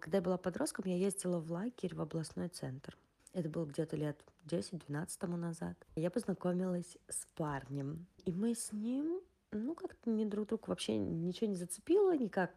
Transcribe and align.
Когда 0.00 0.18
я 0.18 0.22
была 0.22 0.38
подростком, 0.38 0.84
я 0.86 0.96
ездила 0.96 1.38
в 1.38 1.50
лагерь 1.50 1.94
в 1.94 2.00
областной 2.00 2.48
центр. 2.48 2.96
Это 3.32 3.48
было 3.48 3.64
где-то 3.64 3.96
лет 3.96 4.18
10-12 4.46 5.08
тому 5.18 5.36
назад. 5.36 5.76
Я 5.94 6.10
познакомилась 6.10 6.98
с 7.08 7.26
парнем. 7.36 8.06
И 8.24 8.32
мы 8.32 8.54
с 8.54 8.72
ним, 8.72 9.20
ну, 9.52 9.74
как-то 9.74 10.10
не 10.10 10.24
друг 10.24 10.48
другу 10.48 10.64
вообще 10.66 10.96
ничего 10.96 11.48
не 11.48 11.56
зацепило, 11.56 12.16
никак, 12.16 12.52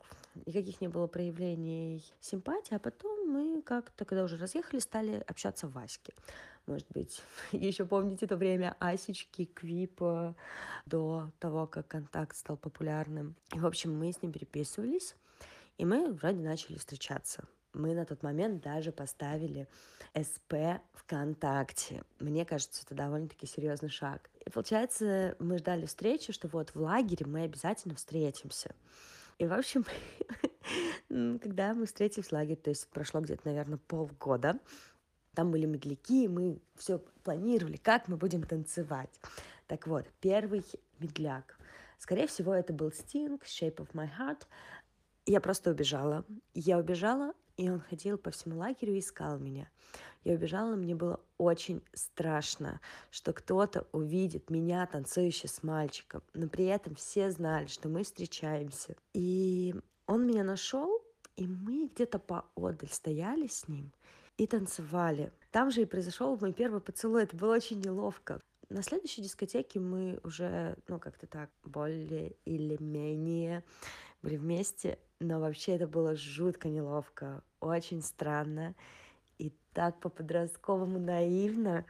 никаких 0.46 0.82
не 0.82 0.88
было 0.88 1.06
проявлений 1.06 2.04
симпатии. 2.20 2.74
А 2.74 2.80
потом 2.80 3.30
мы 3.30 3.62
как-то, 3.62 4.06
когда 4.06 4.24
уже 4.24 4.38
разъехали, 4.38 4.80
стали 4.80 5.24
общаться 5.28 5.68
в 5.68 5.74
Ваське. 5.74 6.14
Может 6.66 6.88
быть, 6.92 7.22
еще 7.52 7.86
помните 7.86 8.26
то 8.26 8.38
время 8.38 8.76
Асечки, 8.80 9.46
Квипа, 9.46 10.36
до 10.86 11.32
того, 11.40 11.68
как 11.68 11.88
контакт 11.88 12.36
стал 12.36 12.58
популярным. 12.58 13.36
И, 13.54 13.60
в 13.60 13.66
общем, 13.66 13.98
мы 13.98 14.12
с 14.12 14.22
ним 14.22 14.32
переписывались. 14.32 15.16
И 15.78 15.86
мы 15.86 16.14
вроде 16.14 16.40
начали 16.40 16.78
встречаться. 16.78 17.46
Мы 17.74 17.96
на 17.96 18.06
тот 18.06 18.22
момент 18.22 18.62
даже 18.62 18.92
поставили 18.92 19.68
СП 20.16 20.80
ВКонтакте. 20.94 22.04
Мне 22.20 22.46
кажется, 22.46 22.84
это 22.86 22.94
довольно-таки 22.94 23.48
серьезный 23.48 23.90
шаг. 23.90 24.30
И 24.46 24.50
получается, 24.52 25.36
мы 25.40 25.58
ждали 25.58 25.88
встречи, 25.88 26.32
что 26.32 26.48
вот 26.48 26.70
в 26.76 26.80
лагере 26.80 27.26
мы 27.26 27.44
обязательно 27.44 27.96
встретимся. 27.96 28.76
И, 29.40 29.48
в 29.48 29.54
общем, 29.54 29.86
когда 31.40 31.74
мы 31.74 31.88
встретились 31.88 32.28
в 32.28 32.32
лагере, 32.32 32.56
то 32.58 32.70
есть 32.70 32.88
прошло 32.90 33.22
где-то, 33.22 33.42
наверное, 33.46 33.80
полгода, 33.80 34.60
там 35.34 35.50
были 35.50 35.66
медляки, 35.66 36.26
и 36.26 36.28
мы 36.28 36.60
все 36.76 37.00
планировали, 37.24 37.78
как 37.78 38.08
мы 38.08 38.18
будем 38.18 38.44
танцевать. 38.44 39.20
Так 39.66 39.88
вот, 39.88 40.06
первый 40.20 40.64
медляк. 41.00 41.58
Скорее 41.98 42.28
всего, 42.28 42.54
это 42.54 42.74
был 42.74 42.90
Sting, 42.90 43.42
Shape 43.44 43.78
of 43.78 43.92
My 43.94 44.10
Heart. 44.20 44.44
Я 45.26 45.40
просто 45.40 45.72
убежала. 45.72 46.26
Я 46.54 46.78
убежала, 46.78 47.34
и 47.56 47.70
он 47.70 47.80
ходил 47.80 48.18
по 48.18 48.32
всему 48.32 48.58
лагерю 48.58 48.96
и 48.96 49.00
искал 49.00 49.40
меня. 49.40 49.70
Я 50.24 50.36
убежала, 50.36 50.76
мне 50.76 50.96
было 50.96 51.20
очень 51.38 51.82
страшно, 51.94 52.80
что 53.10 53.34
кто-то 53.34 53.88
увидит 53.92 54.50
меня, 54.50 54.86
танцующей 54.86 55.50
с 55.50 55.64
мальчиком. 55.64 56.24
Но 56.34 56.48
при 56.48 56.66
этом 56.66 56.96
все 56.96 57.30
знали, 57.30 57.68
что 57.68 57.90
мы 57.90 58.04
встречаемся. 58.04 58.96
И 59.14 59.76
он 60.08 60.26
меня 60.26 60.44
нашел, 60.44 61.02
и 61.36 61.46
мы 61.46 61.88
где-то 61.88 62.20
поодаль 62.20 62.90
стояли 62.90 63.48
с 63.48 63.68
ним 63.68 63.92
и 64.38 64.48
танцевали. 64.48 65.32
Там 65.52 65.72
же 65.72 65.82
и 65.82 65.86
произошел 65.86 66.38
мой 66.38 66.54
первый 66.54 66.82
поцелуй. 66.82 67.24
Это 67.24 67.36
было 67.36 67.56
очень 67.56 67.82
неловко. 67.82 68.42
На 68.70 68.82
следующей 68.82 69.22
дискотеке 69.22 69.80
мы 69.80 70.20
уже, 70.24 70.78
ну, 70.88 71.00
как-то 71.00 71.28
так, 71.28 71.50
более 71.64 72.36
или 72.46 72.82
менее 72.82 73.64
были 74.24 74.38
вместе. 74.38 74.98
Но 75.20 75.40
вообще 75.40 75.74
это 75.74 75.88
было 75.88 76.16
жутко 76.16 76.70
неловко, 76.70 77.44
очень 77.60 78.02
странно 78.02 78.74
и 79.38 79.54
так 79.74 80.00
по-подростковому 80.00 81.00
наивно. 81.00 81.86